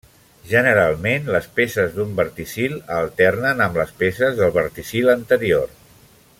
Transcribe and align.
Generalment 0.51 1.27
les 1.35 1.49
peces 1.59 1.93
d'un 1.97 2.15
verticil 2.21 2.75
alternen 2.97 3.63
amb 3.67 3.79
les 3.83 3.95
peces 4.03 4.35
del 4.41 4.57
verticil 4.59 5.17
anterior. 5.19 5.81